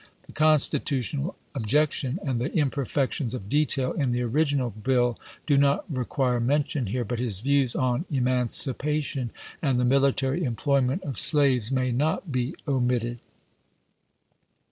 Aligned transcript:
The 0.25 0.33
constitutional 0.33 1.35
objec 1.53 1.91
tion 1.91 2.17
and 2.23 2.39
the 2.39 2.51
imperfections 2.57 3.35
of 3.35 3.49
detail 3.49 3.93
in 3.93 4.09
the 4.11 4.23
original 4.23 4.71
bill 4.71 5.19
do 5.45 5.59
not 5.59 5.85
require 5.93 6.39
mention 6.39 6.87
here, 6.87 7.05
but 7.05 7.19
his 7.19 7.41
views 7.41 7.75
on 7.75 8.05
emancipation 8.09 9.29
and 9.61 9.79
the 9.79 9.85
military 9.85 10.43
employment 10.43 11.03
of 11.03 11.19
slaves 11.19 11.71
may 11.71 11.91
not 11.91 12.31
be 12.31 12.55
omitted. 12.67 13.19